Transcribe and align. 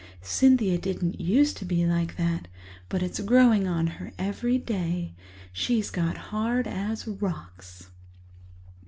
Cynthia 0.23 0.79
didn't 0.79 1.21
used 1.21 1.57
to 1.57 1.65
be 1.65 1.85
like 1.85 2.17
that, 2.17 2.47
but 2.89 3.03
it's 3.03 3.19
growing 3.19 3.67
on 3.67 3.85
her 3.85 4.13
every 4.17 4.57
day. 4.57 5.13
She's 5.53 5.91
got 5.91 6.17
hard 6.17 6.65
as 6.65 7.05
rocks." 7.05 7.91